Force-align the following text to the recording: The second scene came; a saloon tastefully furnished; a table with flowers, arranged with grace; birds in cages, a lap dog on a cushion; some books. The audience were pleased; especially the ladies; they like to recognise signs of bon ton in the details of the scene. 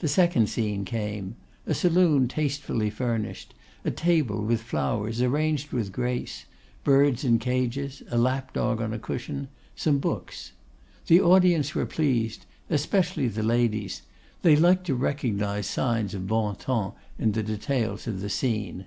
The 0.00 0.08
second 0.08 0.48
scene 0.48 0.84
came; 0.84 1.36
a 1.66 1.72
saloon 1.72 2.26
tastefully 2.26 2.90
furnished; 2.90 3.54
a 3.84 3.92
table 3.92 4.42
with 4.44 4.60
flowers, 4.60 5.22
arranged 5.22 5.70
with 5.72 5.92
grace; 5.92 6.46
birds 6.82 7.22
in 7.22 7.38
cages, 7.38 8.02
a 8.10 8.18
lap 8.18 8.52
dog 8.54 8.82
on 8.82 8.92
a 8.92 8.98
cushion; 8.98 9.46
some 9.76 9.98
books. 9.98 10.50
The 11.06 11.20
audience 11.20 11.76
were 11.76 11.86
pleased; 11.86 12.44
especially 12.70 13.28
the 13.28 13.44
ladies; 13.44 14.02
they 14.42 14.56
like 14.56 14.82
to 14.82 14.96
recognise 14.96 15.68
signs 15.68 16.12
of 16.12 16.26
bon 16.26 16.56
ton 16.56 16.94
in 17.16 17.30
the 17.30 17.44
details 17.44 18.08
of 18.08 18.20
the 18.20 18.30
scene. 18.30 18.86